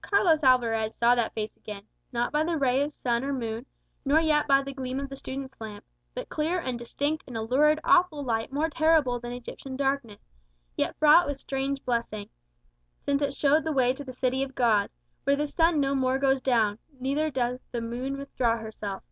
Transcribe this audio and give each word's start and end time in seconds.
Carlos 0.00 0.42
Alvarez 0.42 0.94
saw 0.94 1.14
that 1.14 1.34
face 1.34 1.58
again, 1.58 1.82
not 2.10 2.32
by 2.32 2.42
the 2.42 2.56
ray 2.56 2.80
of 2.80 2.90
sun 2.90 3.22
or 3.22 3.34
moon, 3.34 3.66
nor 4.02 4.18
yet 4.18 4.46
by 4.48 4.62
the 4.62 4.72
gleam 4.72 4.98
of 4.98 5.10
the 5.10 5.14
student's 5.14 5.60
lamp, 5.60 5.84
but 6.14 6.30
clear 6.30 6.58
and 6.58 6.78
distinct 6.78 7.22
in 7.26 7.36
a 7.36 7.42
lurid 7.42 7.78
awful 7.84 8.24
light 8.24 8.50
more 8.50 8.70
terrible 8.70 9.20
than 9.20 9.32
Egyptian 9.32 9.76
darkness, 9.76 10.24
yet 10.74 10.96
fraught 10.96 11.26
with 11.26 11.36
strange 11.38 11.84
blessing, 11.84 12.30
since 13.04 13.20
it 13.20 13.34
showed 13.34 13.62
the 13.62 13.72
way 13.72 13.92
to 13.92 14.04
the 14.04 14.12
city 14.14 14.42
of 14.42 14.54
God, 14.54 14.88
where 15.24 15.36
the 15.36 15.46
sun 15.46 15.80
no 15.80 15.94
more 15.94 16.16
goes 16.18 16.40
down, 16.40 16.78
neither 16.98 17.30
doth 17.30 17.60
the 17.70 17.82
moon 17.82 18.16
withdraw 18.16 18.56
herself. 18.56 19.02